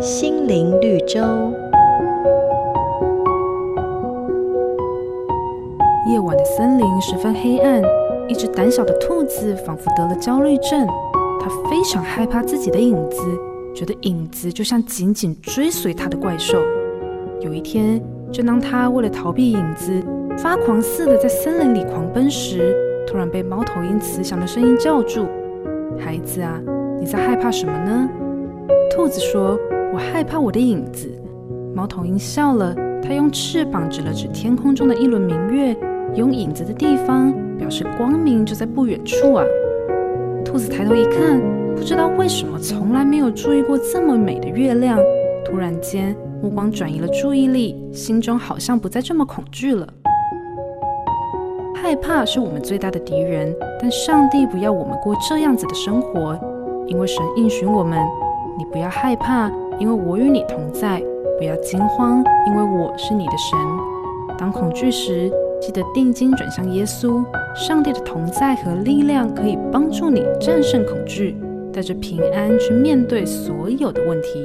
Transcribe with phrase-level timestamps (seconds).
[0.00, 1.20] 心灵绿洲。
[6.10, 7.82] 夜晚的森林十分黑暗，
[8.28, 10.86] 一只胆小的兔子仿佛得了焦虑症，
[11.40, 13.20] 它非常害怕自己的影子，
[13.74, 16.58] 觉得影子就像紧紧追随它的怪兽。
[17.40, 18.00] 有一天，
[18.30, 19.90] 正当它为了逃避影子，
[20.38, 22.76] 发狂似的在森林里狂奔时，
[23.06, 25.26] 突然被猫头鹰慈祥的声音叫住
[25.98, 26.60] ：“孩子啊，
[27.04, 28.08] 你在害怕什么呢？”
[28.90, 29.58] 兔子说
[29.92, 31.06] ：“我害怕我的影子。”
[31.76, 35.76] 猫头鹰笑了，它用翅膀指了指天空中的一轮明月，
[36.14, 39.44] 有影子的地方表示光明就在不远处啊。
[40.46, 41.38] 兔子抬头一看，
[41.76, 44.98] 不知道为什么从来没有注意过这么美的月亮，
[45.44, 49.86] 突然间目光转移了注意力，心中好像不再这么恐惧了。
[51.74, 56.34] 害怕是我们最大的敌人，但上帝不要我们过这样子的生活，
[56.86, 57.98] 因为神应许我们：
[58.58, 61.00] 你不要害怕，因为我与你同在；
[61.38, 63.58] 不要惊慌，因为我是你的神。
[64.38, 71.36] 当恐惧时，记得定睛转向耶稣，上帝的同在和力量可以帮助你战胜恐惧，
[71.72, 74.44] 带着平安去面对所有的问题。